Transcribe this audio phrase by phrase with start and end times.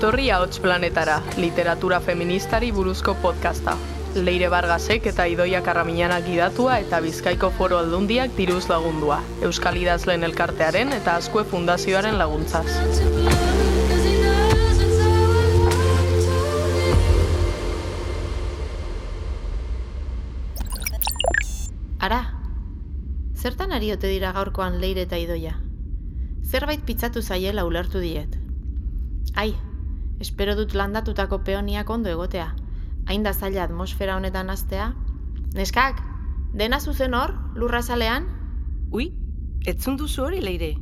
[0.00, 3.74] etorri ahots planetara, literatura feministari buruzko podcasta.
[4.16, 9.18] Leire Bargasek eta Idoia Karramiñanak gidatua eta Bizkaiko Foro Aldundiak diruz lagundua.
[9.44, 12.64] Euskal Idazleen Elkartearen eta Azkue Fundazioaren laguntzaz.
[22.00, 22.24] Ara,
[23.36, 25.58] zertan ari ote dira gaurkoan leire eta idoia?
[26.40, 28.40] Zerbait pitzatu zaiela ulertu diet.
[29.36, 29.52] Ai,
[30.20, 32.52] espero dut landatutako peoniak ondo egotea.
[33.08, 34.92] Hain da zaila atmosfera honetan astea.
[35.56, 36.02] Neskak,
[36.54, 38.28] dena zuzen hor, lurra zalean?
[38.92, 39.10] Ui,
[39.66, 40.74] etzun duzu hori leire.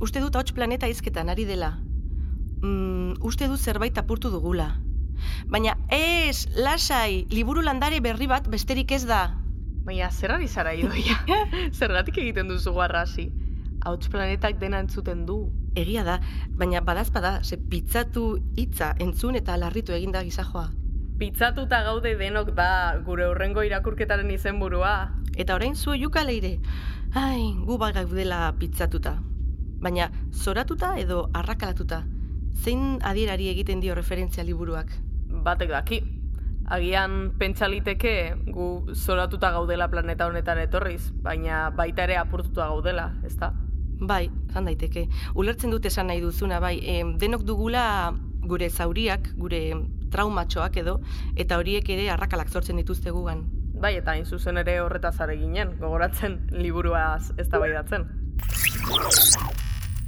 [0.00, 1.74] Uste dut hauts planeta izketan ari dela.
[2.62, 4.70] Mm, uste dut zerbait apurtu dugula.
[5.50, 9.26] Baina ez, lasai, liburu landare berri bat besterik ez da.
[9.84, 11.18] Baina zer ari zara idoia?
[11.78, 13.28] Zergatik egiten duzu garrasi?
[13.84, 15.38] Hauts planetak dena entzuten du.
[15.74, 16.20] Egia da,
[16.54, 20.68] baina badazpada, ze pitzatu hitza entzun eta larritu eginda gizajoa.
[21.18, 25.10] Pitzatuta gaude denok da gure urrengo irakurketaren izenburua.
[25.36, 26.60] Eta orain zu juka leire.
[27.14, 29.16] Ai, gu bai gaudela pitzatuta.
[29.82, 32.04] Baina zoratuta edo arrakalatuta.
[32.54, 34.94] Zein adierari egiten dio referentzia liburuak?
[35.42, 36.00] Batek daki.
[36.70, 43.52] Agian pentsaliteke gu zoratuta gaudela planeta honetan etorriz, baina baita ere apurtuta gaudela, ezta?
[44.00, 45.08] Bai, zan daiteke.
[45.34, 49.60] Ulertzen dut esan nahi duzuna, bai, em, denok dugula gure zauriak, gure
[50.10, 51.00] traumatxoak edo,
[51.36, 53.44] eta horiek ere arrakalak sortzen dituzte gugan.
[53.80, 57.58] Bai, eta hain zuzen ere horretaz are ginen, gogoratzen liburuaz ez da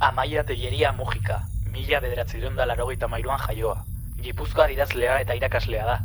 [0.00, 1.40] Amaia Telleria Mujika,
[1.72, 3.84] mila bederatzireun da larogeita mairuan jaioa.
[4.22, 5.96] Gipuzkoa idazlea eta irakaslea da.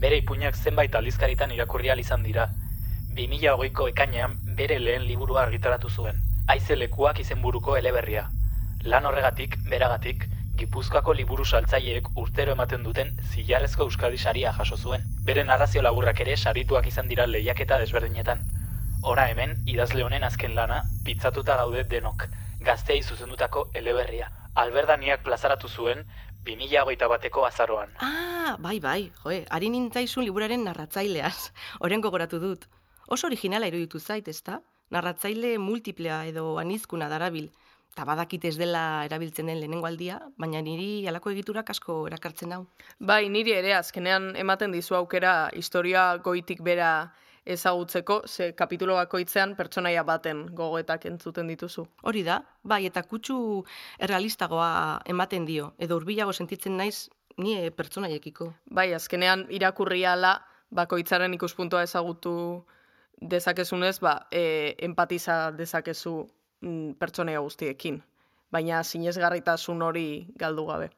[0.00, 2.48] Bere ipuinak zenbait aldizkaritan irakurri ahal izan dira.
[3.16, 6.22] 2008ko ekainean bere lehen liburua argitaratu zuen.
[6.46, 8.28] Aize lekuak izenburuko eleberria.
[8.84, 15.02] Lan horregatik, beragatik, Gipuzkoako liburu saltzaileek urtero ematen duten zilarrezko Euskadi saria jaso zuen.
[15.26, 18.44] Bere narrazio laburrak ere sarituak izan dira lehiaketa desberdinetan.
[19.02, 22.28] Ora hemen, idazle honen azken lana, pitzatuta gaude denok,
[22.68, 24.30] gaztei zuzendutako eleberria.
[24.54, 26.04] Alberdaniak plazaratu zuen,
[26.46, 27.90] 2008 bateko azaroan.
[27.98, 31.50] Ah, bai, bai, joe, ari nintzaizun liburaren narratzaileaz.
[31.80, 32.68] Oren gogoratu dut.
[33.08, 34.60] Oso originala iruditu zait, ezta?
[34.90, 37.50] Narratzaile multiplea edo anizkuna darabil.
[37.94, 42.64] Ta badakit ez dela erabiltzen den lehenengo aldia, baina niri halako egiturak asko erakartzen hau.
[42.98, 47.12] Bai, niri ere azkenean ematen dizu aukera historia goitik bera
[47.44, 51.86] ezagutzeko, ze kapitulo bakoitzean pertsonaia baten gogoetak entzuten dituzu.
[52.02, 53.36] Hori da, bai, eta kutsu
[53.98, 58.52] errealistagoa ematen dio, edo hurbilago sentitzen naiz ni pertsonaiekiko.
[58.70, 60.38] Bai, azkenean irakurriala
[60.74, 62.64] bakoitzaren ikuspuntua ezagutu
[63.20, 66.26] dezakezunez, ba, e, empatiza dezakezu
[66.60, 68.02] mm, pertsonaia guztiekin,
[68.52, 70.90] baina sinesgarritasun hori galdu gabe.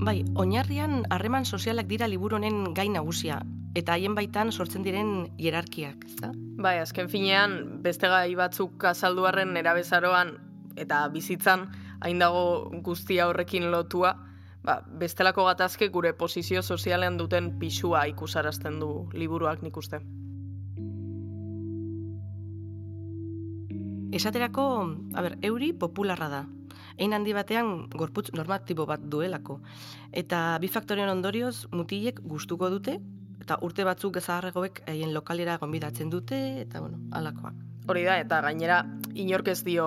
[0.00, 3.42] Bai, oinarrian harreman sozialak dira liburu honen gai nagusia
[3.76, 6.32] eta haien baitan sortzen diren hierarkiak, ezta?
[6.60, 10.32] Bai, azken finean beste gai batzuk azalduarren erabezaroan
[10.80, 11.68] eta bizitzan
[12.00, 14.14] hain dago guztia horrekin lotua,
[14.62, 20.00] ba, bestelako gatazke gure posizio sozialean duten pisua ikusarazten du liburuak nik uste.
[24.12, 24.64] Esaterako,
[25.14, 26.42] a ber, euri popularra da.
[26.98, 29.60] Ein handi batean gorputz normatibo bat duelako.
[30.12, 32.98] Eta bi faktorien ondorioz mutilek gustuko dute,
[33.40, 37.69] eta urte batzuk gezaharregoek haien lokalera gonbidatzen dute, eta bueno, alakoak.
[37.88, 38.82] Hori da, eta gainera,
[39.14, 39.86] inork ez dio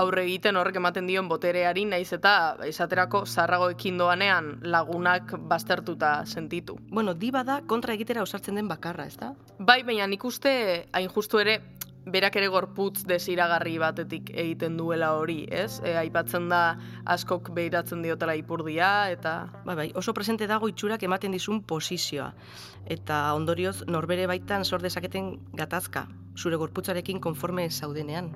[0.00, 6.78] aurre egiten horrek ematen dion botereari, naiz eta esaterako zarragoekin doanean lagunak baztertuta sentitu.
[6.90, 9.34] Bueno, di bada kontra egitera osartzen den bakarra, ez da?
[9.58, 10.54] Bai, baina nik uste,
[10.92, 11.60] hain justu ere,
[12.04, 15.80] berak ere gorputz desiragarri batetik egiten duela hori, ez?
[15.84, 19.36] E, aipatzen da askok behiratzen diotela ipurdia, eta...
[19.64, 22.32] Bai, bai, oso presente dago itxurak ematen dizun posizioa.
[22.84, 28.30] Eta ondorioz, norbere baitan sor dezaketen gatazka, zure gorputzarekin konforme zaudenean.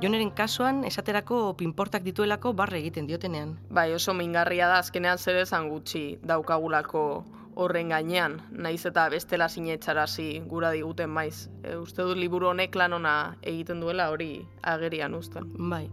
[0.00, 3.58] Joneren kasuan, esaterako pinportak dituelako barre egiten diotenean.
[3.70, 7.02] Bai, oso mingarria da, azkenean zer esan gutxi daukagulako
[7.60, 11.48] horren gainean, naiz eta bestela sinetxarazi gura diguten maiz.
[11.62, 14.30] E, uste dut liburu honek lan ona egiten duela hori
[14.62, 15.42] agerian uste.
[15.58, 15.84] Bai.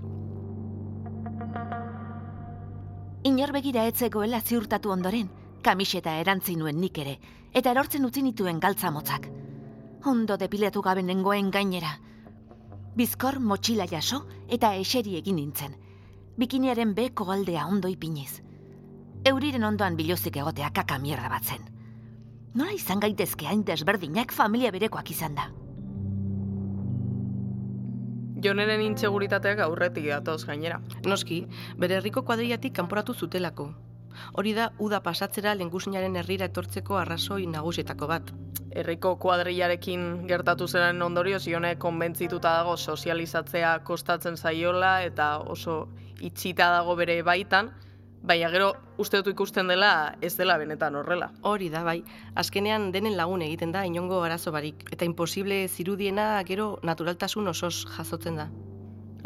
[3.27, 5.27] Inor begira etzegoela ziurtatu ondoren,
[5.63, 7.17] kamiseta erantzi nuen nik ere,
[7.53, 9.27] eta erortzen utzi nituen galtza motzak.
[10.05, 11.99] Ondo depiletu gabe nengoen gainera.
[12.95, 15.75] Bizkor motxila jaso eta eseri egin nintzen.
[16.37, 18.47] Bikiniaren beko aldea ondo ipiniz
[19.27, 21.63] euriren ondoan biluzik egotea kaka mierda bat zen.
[22.57, 25.49] Nola izan gaitezke hain desberdinak familia berekoak izan da?
[28.45, 30.79] Joneren intseguritateak aurretik datoz gainera.
[31.05, 31.41] Noski,
[31.77, 33.71] bere herriko kuadrillatik kanporatu zutelako.
[34.33, 38.31] Hori da, uda pasatzera lengusinaren herrira etortzeko arrazoi nagusietako bat.
[38.77, 45.87] Herriko kuadrillarekin gertatu zeren ondorioz Jone konbentzituta dago sozializatzea kostatzen zaiola eta oso
[46.21, 47.71] itxita dago bere baitan,
[48.27, 51.31] baina gero uste dut ikusten dela ez dela benetan horrela.
[51.41, 52.01] Hori da, bai.
[52.35, 54.87] Azkenean denen lagun egiten da inongo arazo barik.
[54.91, 58.49] Eta imposible zirudiena gero naturaltasun osoz jasotzen da.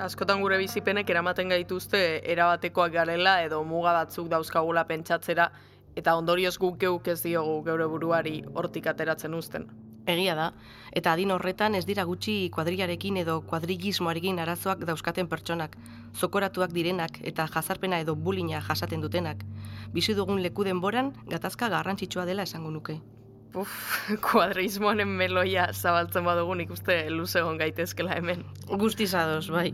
[0.01, 1.99] Askotan gure bizipenek eramaten gaituzte
[2.31, 5.51] erabatekoak garela edo muga batzuk dauzkagula pentsatzera
[5.95, 9.69] eta ondorioz guk geuk ez diogu geure buruari hortik ateratzen uzten.
[10.09, 10.47] Egia da,
[10.97, 15.77] eta adin horretan ez dira gutxi kuadrilarekin edo kuadrigismoarekin arazoak dauzkaten pertsonak,
[16.17, 19.45] zokoratuak direnak eta jazarpena edo bulina jasaten dutenak.
[19.93, 22.99] Bizi dugun leku denboran gatazka garrantzitsua dela esango nuke.
[23.53, 23.71] Uf,
[24.25, 28.45] kuadrismoanen meloia zabaltzen badugu nik uste luze egon gaitezkela hemen.
[28.79, 29.73] Guztiz ados, bai.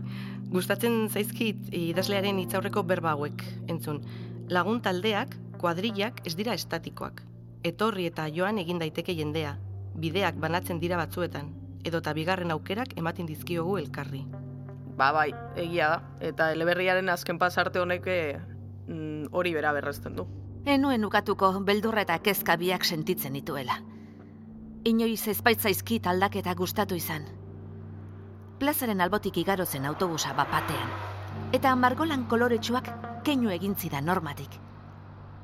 [0.52, 4.02] Gustatzen zaizkit idazlearen hitzaurreko berba hauek, entzun.
[4.50, 7.24] Lagun taldeak, kuadrillak ez dira estatikoak.
[7.64, 9.58] Etorri eta joan egin daiteke jendea.
[9.98, 11.54] Bideak banatzen dira batzuetan.
[11.86, 14.26] Edota bigarren aukerak ematen dizkiogu elkarri.
[14.98, 15.98] Ba bai, egia da.
[16.32, 18.40] Eta eleberriaren azken pasarte honek eh,
[18.88, 20.28] mm, hori bera berrezten du.
[20.66, 23.80] Enuen ukatuko beldurra eta kezka biak sentitzen dituela.
[24.86, 27.26] Inoiz ezpaitzaizkit aldaketa gustatu izan.
[28.60, 30.94] Plazaren albotik igaro zen autobusa bapatean.
[31.54, 32.90] Eta margolan koloretsuak
[33.24, 34.67] keinu egin zidan normatik.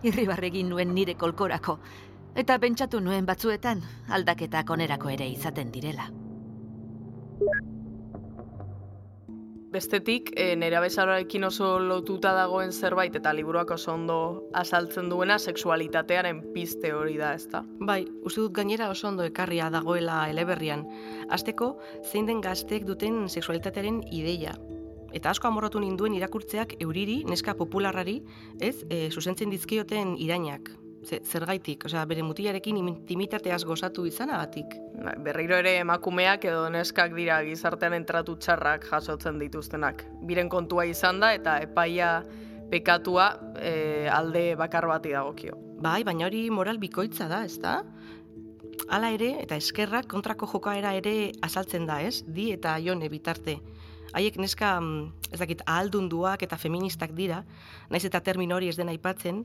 [0.04, 1.78] Irribarregin nuen nire kolkorako.
[2.36, 6.10] Eta pentsatu nuen batzuetan aldaketak onerako ere izaten direla.
[9.74, 14.18] Bestetik, e, nera bezaroekin oso lotuta dagoen zerbait eta liburuak oso ondo
[14.54, 17.64] azaltzen duena sexualitatearen piste hori da, ezta?
[17.80, 20.86] Bai, uste dut gainera oso ondo ekarria dagoela eleberrian.
[21.34, 21.72] Azteko,
[22.04, 24.54] zein den gazteek duten sexualitatearen ideia.
[25.14, 28.20] Eta asko amorrotu ninduen irakurtzeak euriri, neska popularrari,
[28.60, 30.72] ez, e, zuzentzen dizkioten irainak.
[31.04, 34.78] Ze, zergaitik, osea, bere mutilarekin intimitateaz gozatu izanagatik.
[35.04, 40.06] Ba, berriro ere emakumeak edo neskak dira gizartean entratu txarrak jasotzen dituztenak.
[40.24, 42.24] Biren kontua izan da eta epaia
[42.72, 43.28] pekatua
[43.60, 45.60] e, alde bakar bati dagokio.
[45.84, 47.82] Bai, baina hori moral bikoitza da, ez da?
[48.90, 52.24] Hala ere, eta eskerrak kontrako jokaera ere azaltzen da, ez?
[52.26, 53.60] Di eta jone bitarte.
[54.14, 57.44] Haiek neska, mm, ez dakit, ahaldunduak eta feministak dira,
[57.90, 59.44] naiz eta termin hori ez den aipatzen,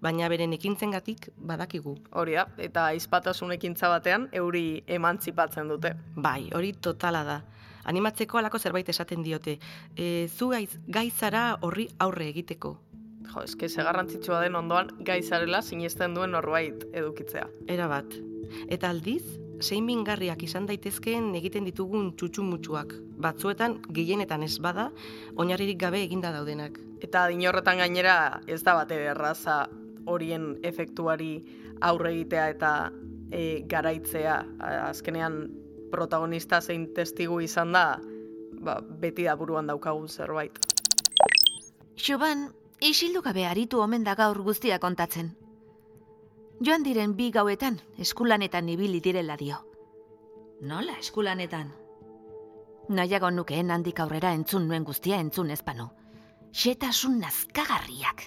[0.00, 1.96] baina beren ekintzengatik badakigu.
[2.16, 5.94] Hori da, eta izpatasun ekintza batean euri emantzipatzen dute.
[6.16, 7.40] Bai, hori totala da.
[7.90, 9.56] Animatzeko alako zerbait esaten diote.
[9.96, 12.76] E, zu gaiz, gaizara horri aurre egiteko.
[13.30, 17.46] Jo, eske ze garrantzitsua den ondoan gaizarela sinesten duen norbait edukitzea.
[17.68, 18.16] Era bat.
[18.68, 19.22] Eta aldiz,
[19.60, 22.94] zein mingarriak izan daitezkeen egiten ditugun txutxumutxuak.
[23.20, 24.90] Batzuetan, gehienetan ez bada,
[25.36, 26.78] oinarririk gabe eginda daudenak.
[27.00, 29.62] Eta dinorretan gainera ez da bate erraza
[30.06, 31.32] horien efektuari
[31.80, 32.72] aurre egitea eta
[33.30, 34.36] e, garaitzea
[34.88, 35.42] azkenean
[35.90, 37.84] protagonista zein testigu izan da
[38.60, 40.58] ba, beti da buruan daukagun zerbait.
[42.00, 42.48] Xuban,
[42.80, 45.34] isildu gabe aritu omen da gaur guztia kontatzen.
[46.60, 49.56] Joan diren bi gauetan eskulanetan ibili direla dio.
[50.60, 51.70] Nola eskulanetan?
[52.88, 55.88] Nahiago nukeen handik aurrera entzun nuen guztia entzun ezpanu.
[56.52, 58.26] Xetasun nazkagarriak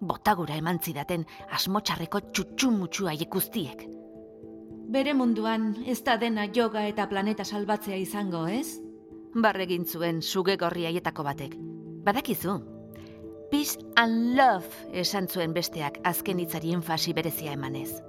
[0.00, 3.86] botagura eman zidaten asmotxarreko txutxumutxua guztiek.
[4.90, 8.80] Bere munduan ez da dena yoga eta planeta salbatzea izango, ez?
[9.34, 11.56] Barregin zuen suge gorri aietako batek.
[12.04, 12.60] Badakizu,
[13.50, 18.02] peace and love esan zuen besteak azken hitzari enfasi berezia emanez.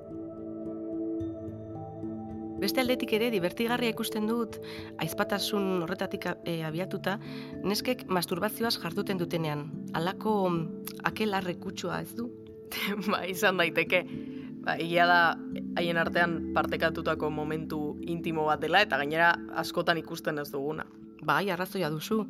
[2.58, 4.58] Beste aldetik ere, divertigarria ikusten dut,
[5.04, 7.20] aizpatasun horretatik e, abiatuta,
[7.62, 9.68] neskek masturbazioaz jarduten dutenean.
[9.94, 12.32] Alako mm, akelarre kutsua ez du?
[13.12, 14.02] ba, izan daiteke.
[14.66, 15.20] Ba, egia da,
[15.78, 20.88] haien artean partekatutako momentu intimo bat dela, eta gainera askotan ikusten ez duguna.
[21.22, 22.24] Bai, arrazoia duzu.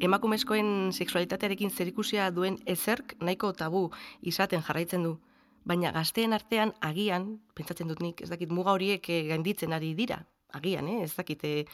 [0.00, 3.90] Emakumezkoen sexualitatearekin zerikusia duen ezerk nahiko tabu
[4.22, 5.18] izaten jarraitzen du
[5.64, 10.22] baina gazteen artean agian, pentsatzen dut nik, ez dakit muga horiek eh, gainditzen ari dira,
[10.56, 11.02] agian, eh?
[11.04, 11.64] ez dakit eh,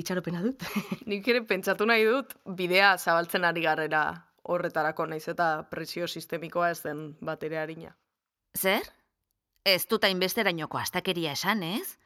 [0.00, 0.64] itxaropena dut.
[1.10, 4.04] nik ere pentsatu nahi dut, bidea zabaltzen ari garrera
[4.48, 7.92] horretarako naiz eta presio sistemikoa ez den batere harina.
[8.56, 8.86] Zer?
[9.64, 11.98] Ez dut hainbesterainoko astakeria esan, ez?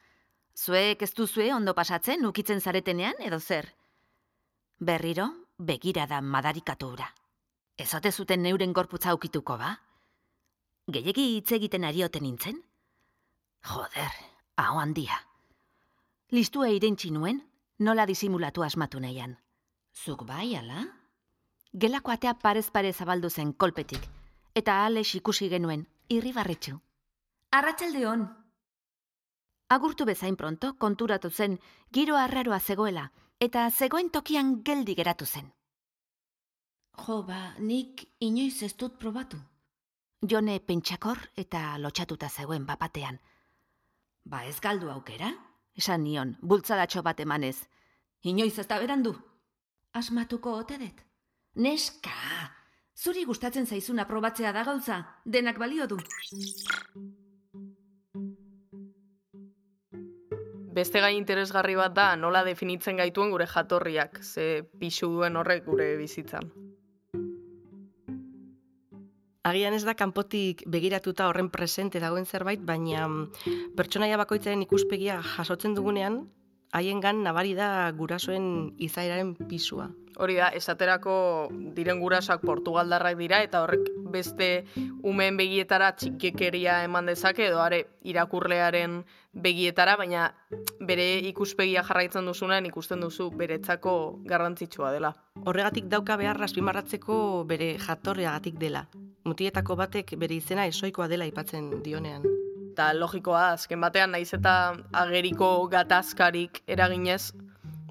[0.59, 3.71] Zuek ez duzue ondo pasatzen ukitzen zaretenean edo zer?
[4.83, 5.29] Berriro,
[5.63, 7.09] begira da madarikatu ura.
[7.77, 9.77] Ezote zuten neuren gorputza ukituko ba?
[10.93, 12.59] Gehiegi hitz egiten arioten nintzen?
[13.71, 14.11] Joder,
[14.59, 15.21] hau handia.
[16.33, 17.43] Listua irentzi nuen,
[17.79, 19.37] nola disimulatu asmatu nahian.
[19.93, 20.87] Zuk bai, ala?
[21.73, 24.03] Gelako atea parez pare zabaldu zen kolpetik,
[24.55, 26.79] eta ales ikusi genuen, irribarretxu.
[27.53, 28.27] Arratxalde hon.
[29.69, 31.59] Agurtu bezain pronto, konturatu zen,
[31.93, 33.11] giro arraroa zegoela,
[33.43, 35.49] eta zegoen tokian geldi geratu zen.
[37.03, 39.41] Jo, ba, nik inoiz ez dut probatu.
[40.31, 43.19] Jone pentsakor eta lotxatuta zegoen bapatean.
[44.25, 45.33] Ba, ez galdu aukera?
[45.75, 47.57] Esan nion, bultzadatxo bat emanez.
[48.23, 49.17] Inoiz ez da berandu.
[49.93, 51.03] Asmatuko ote dut?
[51.55, 52.15] Neska!
[52.95, 55.99] Zuri gustatzen zaizuna probatzea da gauza, denak balio du.
[60.73, 65.97] Beste gai interesgarri bat da nola definitzen gaituen gure jatorriak, ze pixu duen horrek gure
[66.01, 66.49] bizitzan.
[69.45, 73.09] Agian ez da kanpotik begiratuta horren presente dagoen zerbait, baina
[73.77, 76.23] pertsonaia bakoitzaren ikuspegia jasotzen dugunean,
[76.73, 79.91] haiengan nabari da gurasoen izaeraren pisua.
[80.21, 81.15] Hori da, esaterako
[81.77, 84.49] diren gurasoak portugaldarrak dira eta horrek beste
[85.09, 89.01] umeen begietara txikekeria eman dezake edo are irakurlearen
[89.33, 90.27] begietara, baina
[90.81, 93.95] bere ikuspegia jarraitzen duzunean ikusten duzu beretzako
[94.29, 95.15] garrantzitsua dela.
[95.47, 97.17] Horregatik dauka behar azpimarratzeko
[97.49, 98.87] bere jatorriagatik dela.
[99.25, 102.42] Mutietako batek bere izena esoikoa dela aipatzen dionean.
[102.73, 104.53] Eta logikoa, azken batean naiz eta
[104.97, 107.35] ageriko gatazkarik eraginez,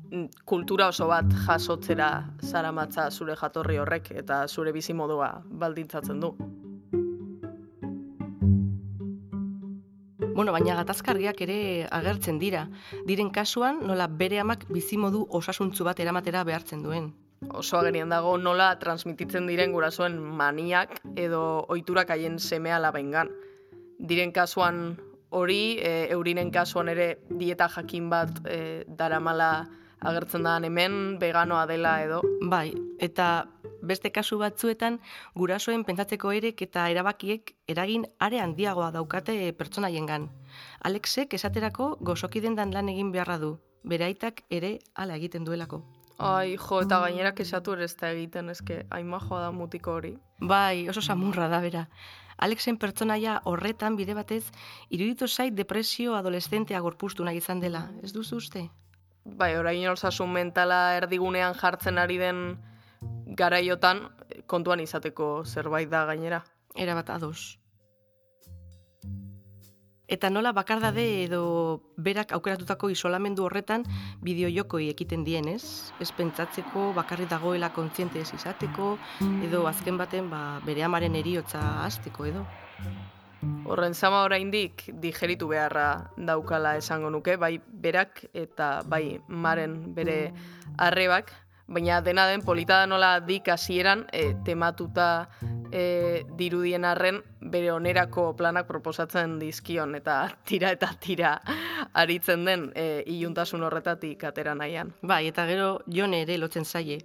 [0.10, 2.08] mm, kultura oso bat jasotzera
[2.42, 6.32] zaramatza zure jatorri horrek eta zure bizimodua baldintzatzen du.
[10.34, 11.60] Bueno, baina gatazkarriak ere
[11.92, 12.66] agertzen dira.
[13.06, 17.12] Diren kasuan, nola bere amak bizimodu osasuntzu bat eramatera behartzen duen.
[17.54, 23.30] Oso agerian dago nola transmititzen diren gurasoen maniak edo ohiturak haien semea labengan.
[24.01, 24.98] Diren kasuan
[25.29, 29.67] hori, e, eurinen kasuan ere dieta jakin bat e, daramala
[30.01, 32.22] agertzen da hemen, veganoa dela edo.
[32.50, 33.48] Bai, eta
[33.81, 35.00] beste kasu batzuetan
[35.36, 40.29] gurasoen pentsatzeko erek eta erabakiek eragin are handiagoa daukate pertsonaiengan.
[40.81, 45.84] Alexek esaterako gozoki dendan lan egin beharra du, beraitak ere hala egiten duelako.
[46.22, 50.12] Ai, jo, eta gainerak esatu ere ez da egiten, eske, aimajoa da mutiko hori.
[50.38, 51.88] Bai, oso samurra da bera.
[52.38, 54.44] Alexen pertsonaia horretan bide batez,
[54.90, 58.68] iruditu zait depresio adolescentea gorpustu nahi izan dela, ez duzu uste?
[59.25, 62.44] Bai, orain osasun mentala erdigunean jartzen ari den
[63.42, 64.06] garaiotan
[64.46, 66.44] kontuan izateko zerbait da gainera.
[66.75, 67.61] Era bat ados.
[70.12, 73.86] Eta nola bakardade edo berak aukeratutako isolamendu horretan
[74.20, 75.94] bideojokoi ekiten dien, ez?
[76.03, 78.98] Ez pentsatzeko bakarri dagoela kontziente ez izateko,
[79.48, 82.44] edo azken baten ba, bere amaren eriotza hasteko edo.
[83.72, 90.34] Horren zama oraindik digeritu beharra daukala esango nuke, bai berak eta bai maren bere
[90.77, 91.32] arrebak,
[91.68, 95.30] baina dena den polita da nola dik hasieran e, tematuta
[95.72, 101.41] e, dirudien arren bere onerako planak proposatzen dizkion eta tira eta tira
[101.94, 104.94] aritzen den e, iluntasun horretatik atera nahian.
[105.01, 107.00] Bai, eta gero jone ere lotzen zaie.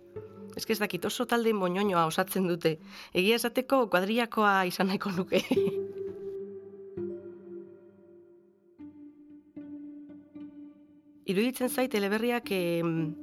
[0.56, 2.78] Ez ez dakit oso talde moñoñoa osatzen dute.
[3.12, 5.42] Egia esateko kuadriakoa izan nahiko nuke.
[11.26, 13.14] Iruditzen zait eleberriak em,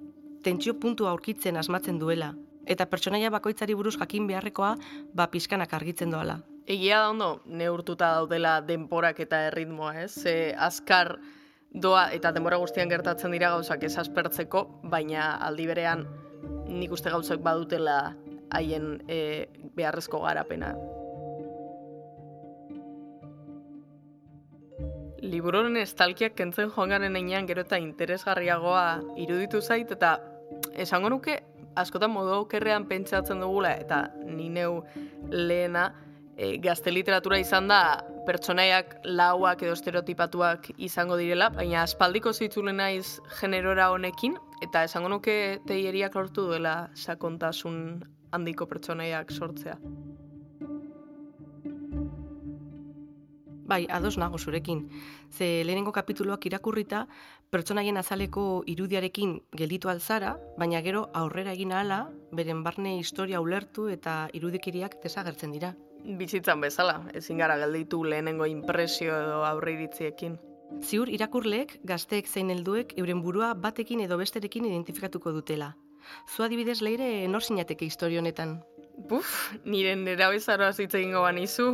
[0.44, 2.34] tentsio puntua aurkitzen asmatzen duela.
[2.66, 4.76] Eta pertsonaia bakoitzari buruz jakin beharrekoa,
[5.14, 6.40] ba pizkanak argitzen doala.
[6.68, 10.12] Egia da ondo neurtuta daudela denporak eta erritmoa, ez?
[10.24, 11.18] Ze azkar
[11.74, 16.06] doa eta denbora guztian gertatzen dira gauzak ez aspertzeko, baina aldi berean
[16.68, 18.16] nik uste gauzak badutela
[18.54, 20.74] haien e, beharrezko garapena.
[25.24, 30.18] Libururen estalkiak kentzen joan garen einean gero eta interesgarriagoa iruditu zait eta
[30.74, 31.40] esango nuke
[31.76, 34.82] askotan modu okerrean pentsatzen dugula eta ni neu
[35.30, 35.92] lehena
[36.38, 37.82] e, gazte literatura izan da
[38.28, 45.60] pertsonaiak lauak edo estereotipatuak izango direla, baina aspaldiko zitzule naiz generora honekin eta esango nuke
[45.68, 47.78] teieriak lortu duela sakontasun
[48.34, 49.78] handiko pertsonaiak sortzea.
[53.74, 54.84] Bai, ados nago zurekin.
[55.34, 57.08] Ze lehenengo kapituloak irakurrita,
[57.50, 61.98] pertsonaien azaleko irudiarekin gelditu alzara, baina gero aurrera egin ahala,
[62.32, 65.72] beren barne historia ulertu eta irudikiriak desagertzen dira.
[66.20, 70.38] Bizitzan bezala, ezin gara gelditu lehenengo impresio edo aurre iritziekin.
[70.84, 75.74] Ziur irakurleek, gazteek zein helduek euren burua batekin edo besterekin identifikatuko dutela.
[76.30, 78.60] Zu adibidez leire nor sinateke historio honetan.
[78.94, 81.66] Buf, nire nera bezaroa hitz egingo banizu,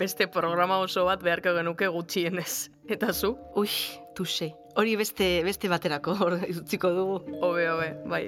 [0.00, 2.70] beste programa oso bat beharko genuke gutxienez.
[2.88, 3.34] Eta zu?
[3.56, 3.68] Ui,
[4.16, 4.52] tuxe.
[4.80, 7.18] Hori beste beste baterako hor utziko dugu.
[7.44, 8.24] Hobe, hobe, bai.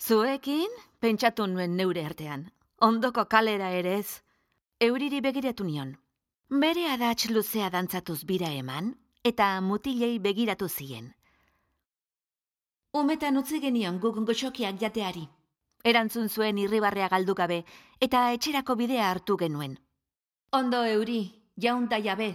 [0.00, 2.48] Zuekin, pentsatu nuen neure artean.
[2.80, 4.22] Ondoko kalera ere ez.
[4.80, 5.98] Euriri begiratu nion.
[6.48, 11.12] Bere adatx luzea dantzatuz bira eman, eta mutilei begiratu zien.
[12.92, 15.28] Umetan utzi genion guk goxokiak jateari.
[15.84, 17.64] Erantzun zuen irribarrea galdu gabe,
[18.00, 19.78] eta etxerako bidea hartu genuen.
[20.52, 21.20] Ondo euri,
[21.56, 22.34] jaun da jabe.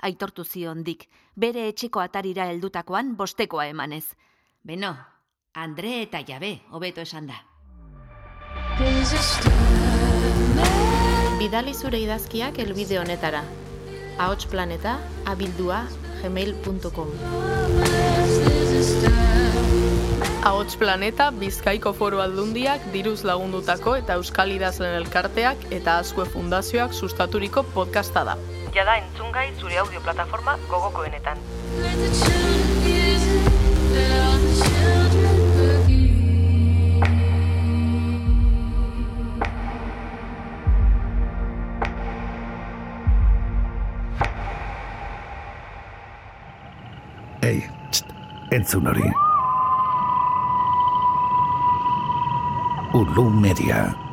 [0.00, 4.06] Aitortu zion dik, bere etxeko atarira heldutakoan bostekoa emanez.
[4.64, 4.94] Beno,
[5.52, 7.40] Andre eta jabe, hobeto esan da.
[11.40, 13.42] Bidali zure idazkiak elbide honetara.
[14.18, 15.82] Ahotsplaneta abildua
[16.22, 17.08] gmail.com
[20.42, 27.62] Ahots Planeta, Bizkaiko Foru Aldundiak, diruz lagundutako eta Euskal Idazlen Elkarteak eta Azkue Fundazioak sustaturiko
[27.74, 28.38] podcasta da.
[28.72, 31.36] Jada entzungai zure audio plataforma gogokoenetan.
[47.42, 47.58] Ei,
[47.90, 48.14] txt,
[48.56, 49.19] entzun hori.
[53.00, 54.09] Hulu Media.